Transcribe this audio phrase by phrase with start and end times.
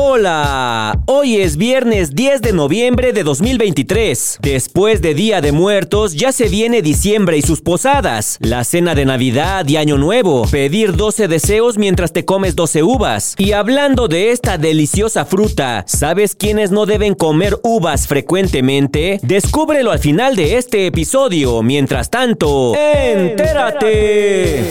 [0.00, 4.38] Hola, hoy es viernes 10 de noviembre de 2023.
[4.40, 9.04] Después de Día de Muertos ya se viene diciembre y sus posadas, la cena de
[9.04, 13.34] Navidad y Año Nuevo, pedir 12 deseos mientras te comes 12 uvas.
[13.38, 19.18] Y hablando de esta deliciosa fruta, ¿sabes quiénes no deben comer uvas frecuentemente?
[19.24, 21.60] Descúbrelo al final de este episodio.
[21.64, 24.64] Mientras tanto, entérate.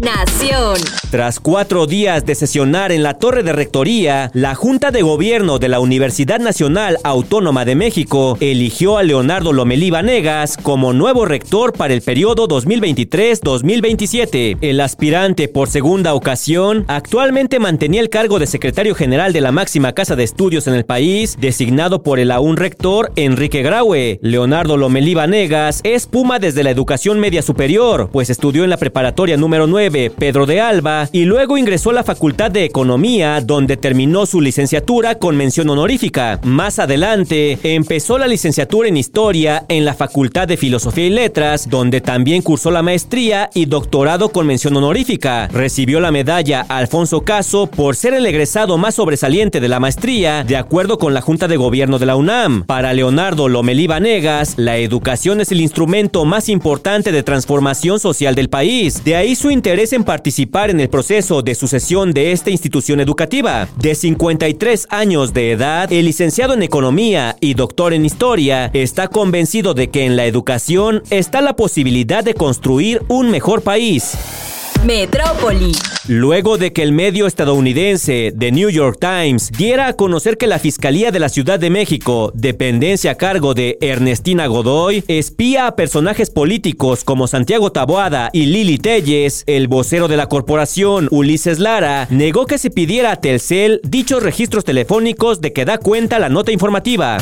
[0.00, 0.76] Nación.
[1.10, 5.68] Tras cuatro días de sesionar en la Torre de Rectoría, la Junta de Gobierno de
[5.68, 11.92] la Universidad Nacional Autónoma de México eligió a Leonardo Lomelí Vanegas como nuevo rector para
[11.92, 14.56] el periodo 2023-2027.
[14.62, 19.92] El aspirante por segunda ocasión actualmente mantenía el cargo de secretario general de la máxima
[19.92, 24.18] casa de estudios en el país, designado por el aún rector Enrique Graue.
[24.22, 29.36] Leonardo Lomelí Vanegas es puma desde la educación media superior, pues estudió en la preparatoria
[29.36, 34.26] número 9 Pedro de Alba, y luego ingresó a la Facultad de Economía, donde terminó
[34.26, 36.38] su licenciatura con mención honorífica.
[36.44, 42.00] Más adelante, empezó la licenciatura en Historia en la Facultad de Filosofía y Letras, donde
[42.00, 45.48] también cursó la maestría y doctorado con mención honorífica.
[45.48, 50.56] Recibió la medalla Alfonso Caso por ser el egresado más sobresaliente de la maestría, de
[50.56, 52.64] acuerdo con la Junta de Gobierno de la UNAM.
[52.64, 58.50] Para Leonardo Lomelí Vanegas, la educación es el instrumento más importante de transformación social del
[58.50, 59.02] país.
[59.04, 63.66] De ahí su interés en participar en el proceso de sucesión de esta institución educativa.
[63.78, 69.72] De 53 años de edad, el licenciado en Economía y doctor en Historia está convencido
[69.72, 74.59] de que en la educación está la posibilidad de construir un mejor país.
[74.84, 75.72] Metrópoli.
[76.08, 80.58] Luego de que el medio estadounidense The New York Times diera a conocer que la
[80.58, 86.30] Fiscalía de la Ciudad de México, dependencia a cargo de Ernestina Godoy, espía a personajes
[86.30, 92.46] políticos como Santiago Taboada y Lili Telles, el vocero de la corporación, Ulises Lara, negó
[92.46, 97.18] que se pidiera a Telcel dichos registros telefónicos de que da cuenta la nota informativa.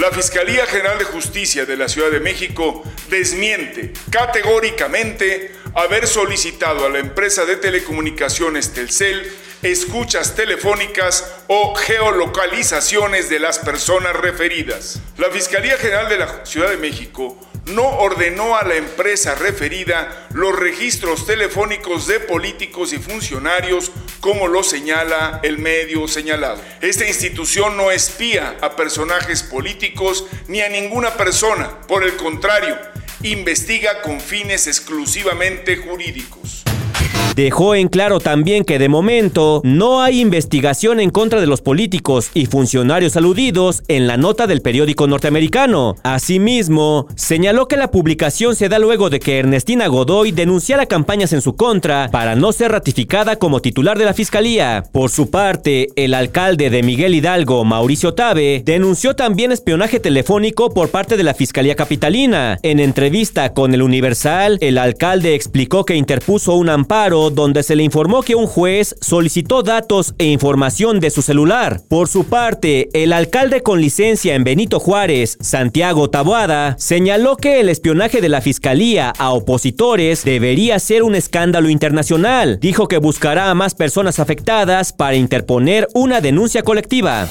[0.00, 6.88] La Fiscalía General de Justicia de la Ciudad de México desmiente categóricamente haber solicitado a
[6.88, 9.30] la empresa de telecomunicaciones Telcel
[9.62, 15.00] escuchas telefónicas o geolocalizaciones de las personas referidas.
[15.18, 20.58] La Fiscalía General de la Ciudad de México no ordenó a la empresa referida los
[20.58, 26.60] registros telefónicos de políticos y funcionarios como lo señala el medio señalado.
[26.80, 32.78] Esta institución no espía a personajes políticos ni a ninguna persona, por el contrario,
[33.22, 36.64] investiga con fines exclusivamente jurídicos.
[37.36, 42.30] Dejó en claro también que de momento no hay investigación en contra de los políticos
[42.34, 45.94] y funcionarios aludidos en la nota del periódico norteamericano.
[46.02, 51.40] Asimismo, señaló que la publicación se da luego de que Ernestina Godoy denunciara campañas en
[51.40, 54.82] su contra para no ser ratificada como titular de la fiscalía.
[54.92, 60.88] Por su parte, el alcalde de Miguel Hidalgo, Mauricio Tabe, denunció también espionaje telefónico por
[60.88, 62.58] parte de la Fiscalía Capitalina.
[62.62, 67.82] En entrevista con el Universal, el alcalde explicó que interpuso un amparo donde se le
[67.82, 71.82] informó que un juez solicitó datos e información de su celular.
[71.88, 77.68] Por su parte, el alcalde con licencia en Benito Juárez, Santiago Taboada, señaló que el
[77.68, 82.58] espionaje de la fiscalía a opositores debería ser un escándalo internacional.
[82.60, 87.28] Dijo que buscará a más personas afectadas para interponer una denuncia colectiva.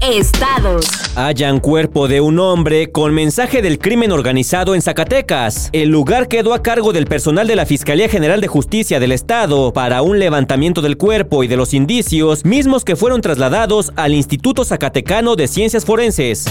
[0.00, 0.86] Estados.
[1.14, 5.70] Hallan cuerpo de un hombre con mensaje del crimen organizado en Zacatecas.
[5.72, 9.72] El lugar quedó a cargo del personal de la Fiscalía General de Justicia del Estado
[9.72, 14.64] para un levantamiento del cuerpo y de los indicios, mismos que fueron trasladados al Instituto
[14.64, 16.46] Zacatecano de Ciencias Forenses.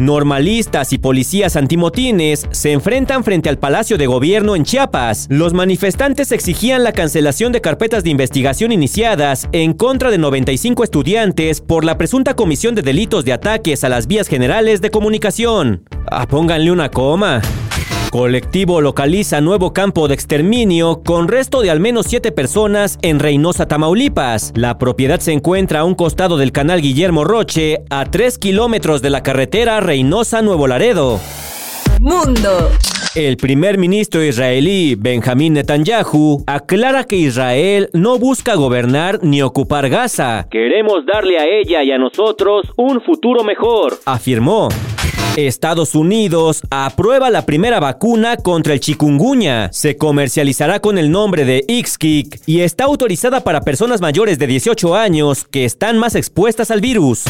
[0.00, 5.26] Normalistas y policías antimotines se enfrentan frente al Palacio de Gobierno en Chiapas.
[5.28, 11.60] Los manifestantes exigían la cancelación de carpetas de investigación iniciadas en contra de 95 estudiantes
[11.60, 15.84] por la presunta comisión de delitos de ataques a las vías generales de comunicación.
[16.10, 17.40] Ah, pónganle una coma.
[18.10, 23.66] Colectivo localiza nuevo campo de exterminio con resto de al menos siete personas en Reynosa,
[23.66, 24.52] Tamaulipas.
[24.54, 29.08] La propiedad se encuentra a un costado del canal Guillermo Roche, a 3 kilómetros de
[29.08, 31.20] la carretera Reynosa-Nuevo Laredo.
[32.00, 32.70] Mundo.
[33.14, 40.46] El primer ministro israelí Benjamín Netanyahu aclara que Israel no busca gobernar ni ocupar Gaza.
[40.50, 44.70] Queremos darle a ella y a nosotros un futuro mejor, afirmó.
[45.36, 49.70] Estados Unidos aprueba la primera vacuna contra el chikungunya.
[49.72, 54.94] Se comercializará con el nombre de Ixkick y está autorizada para personas mayores de 18
[54.94, 57.24] años que están más expuestas al virus.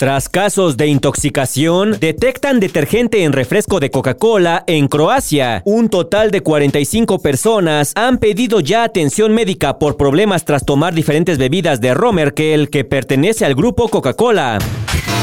[0.00, 5.62] Tras casos de intoxicación, detectan detergente en refresco de Coca-Cola en Croacia.
[5.64, 11.38] Un total de 45 personas han pedido ya atención médica por problemas tras tomar diferentes
[11.38, 14.58] bebidas de Romerkel que pertenece al grupo Coca-Cola.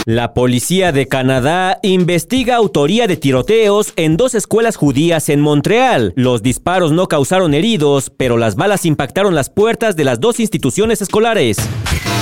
[0.07, 6.13] La policía de Canadá investiga autoría de tiroteos en dos escuelas judías en Montreal.
[6.15, 11.01] Los disparos no causaron heridos, pero las balas impactaron las puertas de las dos instituciones
[11.01, 11.57] escolares.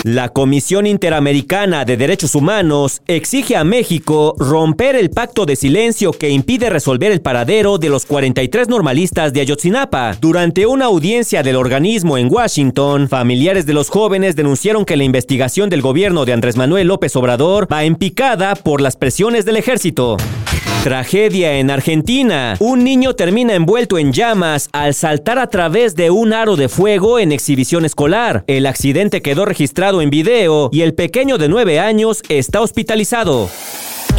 [0.03, 6.29] La Comisión Interamericana de Derechos Humanos exige a México romper el pacto de silencio que
[6.29, 10.17] impide resolver el paradero de los 43 normalistas de Ayotzinapa.
[10.19, 15.69] Durante una audiencia del organismo en Washington, familiares de los jóvenes denunciaron que la investigación
[15.69, 20.17] del gobierno de Andrés Manuel López Obrador va en picada por las presiones del ejército.
[20.83, 22.55] Tragedia en Argentina.
[22.59, 27.17] Un niño termina envuelto en llamas al saltar a través de un aro de fuego
[27.17, 28.43] en exhibición escolar.
[28.45, 33.49] El accidente quedó registrado en video y el pequeño de 9 años está hospitalizado.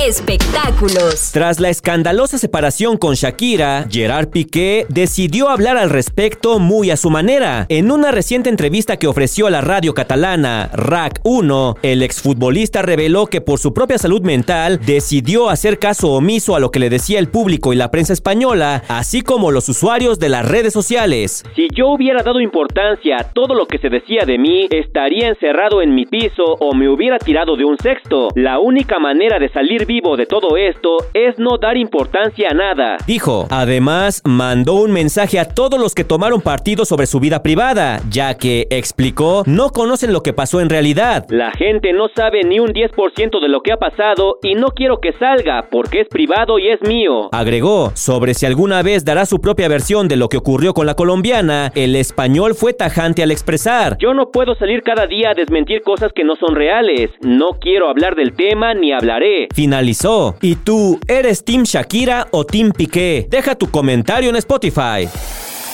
[0.00, 1.31] Espectáculos.
[1.32, 7.11] Tras la escandalosa separación con Shakira, Gerard Piqué decidió hablar al respecto muy a su
[7.11, 7.67] manera.
[7.69, 13.26] En una reciente entrevista que ofreció a la radio catalana RAC 1, el exfutbolista reveló
[13.26, 17.20] que por su propia salud mental decidió hacer caso omiso a lo que le decía
[17.20, 21.44] el público y la prensa española, así como los usuarios de las redes sociales.
[21.55, 25.81] Si yo hubiera dado importancia a todo lo que se decía de mí, estaría encerrado
[25.82, 28.31] en mi piso o me hubiera tirado de un sexto.
[28.35, 32.96] La única manera de salir vivo de todo esto es no dar importancia a nada.
[33.06, 38.00] Dijo, además mandó un mensaje a todos los que tomaron partido sobre su vida privada,
[38.10, 41.26] ya que, explicó, no conocen lo que pasó en realidad.
[41.28, 44.98] La gente no sabe ni un 10% de lo que ha pasado y no quiero
[45.00, 47.28] que salga porque es privado y es mío.
[47.32, 50.94] Agregó, sobre si alguna vez dará su propia versión de lo que ocurrió con la
[50.94, 53.96] colombiana, el español fue tajante al expresar.
[53.98, 57.10] Yo no puedo salir cada día a desmentir cosas que no son reales.
[57.20, 59.48] No quiero hablar del tema ni hablaré.
[59.75, 60.37] Finalizó.
[60.41, 63.26] ¿Y tú, eres Team Shakira o Team Piqué?
[63.29, 65.09] Deja tu comentario en Spotify.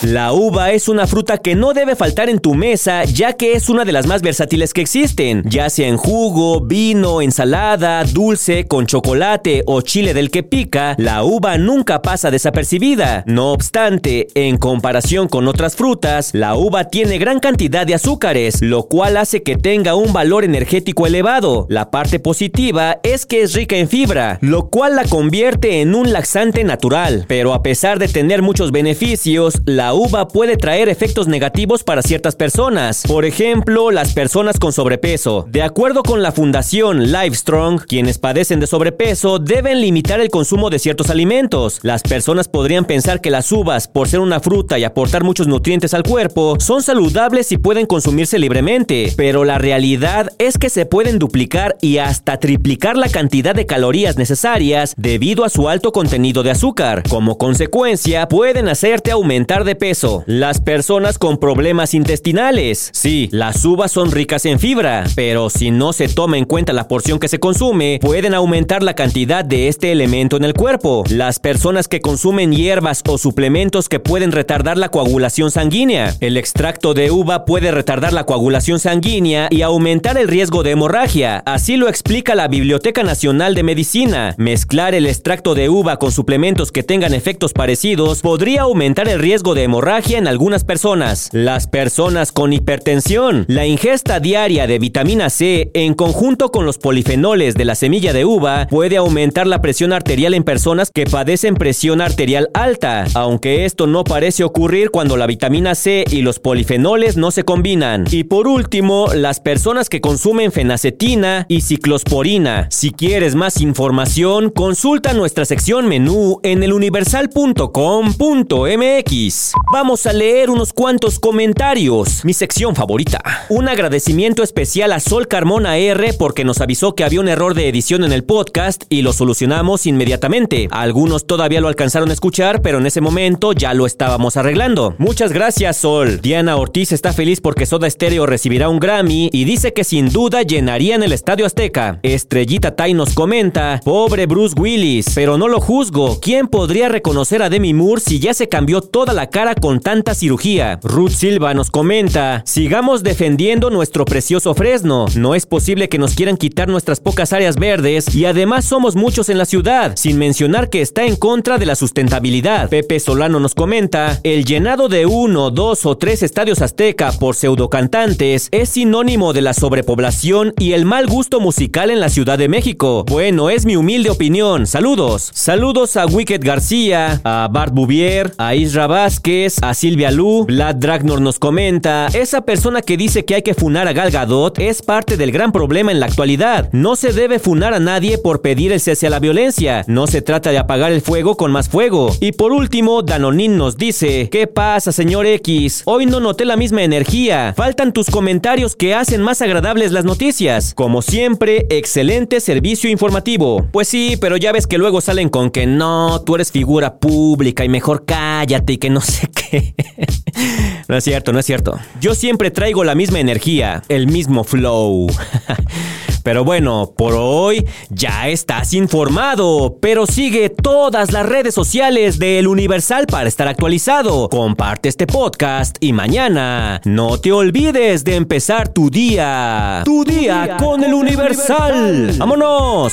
[0.02, 3.68] La uva es una fruta que no debe faltar en tu mesa ya que es
[3.68, 8.86] una de las más versátiles que existen, ya sea en jugo, vino, ensalada, dulce, con
[8.86, 13.24] chocolate o chile del que pica, la uva nunca pasa desapercibida.
[13.26, 18.84] No obstante, en comparación con otras frutas, la uva tiene gran cantidad de azúcares, lo
[18.84, 21.66] cual hace que tenga un valor energético elevado.
[21.68, 26.10] La parte positiva es que es rica en fibra, lo cual la convierte en un
[26.10, 31.84] laxante natural, pero a pesar de tener muchos beneficios, la uva puede traer efectos negativos
[31.84, 35.46] para ciertas personas, por ejemplo, las personas con sobrepeso.
[35.48, 40.78] De acuerdo con la fundación Livestrong, quienes padecen de sobrepeso deben limitar el consumo de
[40.78, 41.80] ciertos alimentos.
[41.82, 45.94] Las personas podrían pensar que las uvas, por ser una fruta y aportar muchos nutrientes
[45.94, 51.18] al cuerpo, son saludables y pueden consumirse libremente, pero la realidad es que se pueden
[51.18, 56.50] duplicar y hasta triplicar la cantidad de calorías necesarias debido a su alto contenido de
[56.50, 57.02] azúcar.
[57.08, 60.22] Como consecuencia, pueden hacerte aumentar de peso.
[60.26, 62.90] Las personas con problemas intestinales.
[62.92, 66.86] Sí, las uvas son ricas en fibra, pero si no se toma en cuenta la
[66.86, 71.02] porción que se consume, pueden aumentar la cantidad de este elemento en el cuerpo.
[71.08, 76.14] Las personas que consumen hierbas o suplementos que pueden retardar la coagulación sanguínea.
[76.20, 81.42] El extracto de uva puede retardar la coagulación sanguínea y aumentar el riesgo de hemorragia.
[81.46, 84.34] Así lo explica la Biblioteca Nacional de Medicina.
[84.36, 89.54] Mezclar el extracto de uva con suplementos que tengan efectos parecidos podría aumentar el riesgo
[89.54, 91.28] de hemorragia en algunas personas.
[91.30, 93.44] Las personas con hipertensión.
[93.46, 98.24] La ingesta diaria de vitamina C en conjunto con los polifenoles de la semilla de
[98.24, 103.86] uva puede aumentar la presión arterial en personas que padecen presión arterial alta, aunque esto
[103.86, 108.06] no parece ocurrir cuando la vitamina C y los polifenoles no se combinan.
[108.10, 112.66] Y por último, las personas que consumen fenacetina y ciclosporina.
[112.72, 119.59] Si quieres más información, consulta nuestra sección menú en eluniversal.com.mx.
[119.68, 122.24] Vamos a leer unos cuantos comentarios.
[122.24, 123.20] Mi sección favorita.
[123.48, 127.68] Un agradecimiento especial a Sol Carmona R porque nos avisó que había un error de
[127.68, 130.66] edición en el podcast y lo solucionamos inmediatamente.
[130.72, 134.96] Algunos todavía lo alcanzaron a escuchar, pero en ese momento ya lo estábamos arreglando.
[134.98, 136.20] Muchas gracias, Sol.
[136.20, 140.42] Diana Ortiz está feliz porque Soda Stereo recibirá un Grammy y dice que sin duda
[140.42, 142.00] llenarían el Estadio Azteca.
[142.02, 146.18] Estrellita Tai nos comenta, pobre Bruce Willis, pero no lo juzgo.
[146.20, 150.14] ¿Quién podría reconocer a Demi Moore si ya se cambió toda la cara con tanta
[150.14, 150.78] cirugía.
[150.82, 155.06] Ruth Silva nos comenta, sigamos defendiendo nuestro precioso Fresno.
[155.16, 159.30] No es posible que nos quieran quitar nuestras pocas áreas verdes y además somos muchos
[159.30, 162.68] en la ciudad, sin mencionar que está en contra de la sustentabilidad.
[162.68, 168.48] Pepe Solano nos comenta, el llenado de uno, dos o tres estadios azteca por pseudocantantes
[168.50, 173.04] es sinónimo de la sobrepoblación y el mal gusto musical en la Ciudad de México.
[173.08, 174.66] Bueno, es mi humilde opinión.
[174.66, 175.30] Saludos.
[175.32, 179.29] Saludos a Wicked García, a Bart Bouvier, a Isra Vázquez,
[179.62, 180.44] a Silvia Lu.
[180.44, 184.58] Vlad Dragnor nos comenta, esa persona que dice que hay que funar a Gal Gadot
[184.58, 186.68] es parte del gran problema en la actualidad.
[186.72, 189.84] No se debe funar a nadie por pedir el cese a la violencia.
[189.86, 192.10] No se trata de apagar el fuego con más fuego.
[192.18, 195.82] Y por último, Danonin nos dice, ¿qué pasa, señor X?
[195.84, 197.54] Hoy no noté la misma energía.
[197.56, 200.74] Faltan tus comentarios que hacen más agradables las noticias.
[200.74, 203.64] Como siempre, excelente servicio informativo.
[203.70, 207.64] Pues sí, pero ya ves que luego salen con que no, tú eres figura pública
[207.64, 209.19] y mejor cállate y que no sé
[210.88, 211.78] no es cierto, no es cierto.
[212.00, 215.08] Yo siempre traigo la misma energía, el mismo flow.
[216.22, 222.46] Pero bueno, por hoy ya estás informado, pero sigue todas las redes sociales de El
[222.46, 224.28] Universal para estar actualizado.
[224.28, 229.80] Comparte este podcast y mañana no te olvides de empezar tu día.
[229.86, 232.14] Tu, día, con, El Universal.
[232.18, 232.92] ¡Vámonos!